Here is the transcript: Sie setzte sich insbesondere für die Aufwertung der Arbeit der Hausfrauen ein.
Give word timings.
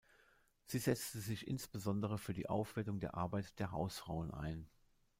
Sie 0.65 0.79
setzte 0.79 1.19
sich 1.19 1.47
insbesondere 1.47 2.17
für 2.17 2.33
die 2.33 2.49
Aufwertung 2.49 2.99
der 2.99 3.13
Arbeit 3.13 3.59
der 3.59 3.69
Hausfrauen 3.71 4.31
ein. 4.31 4.67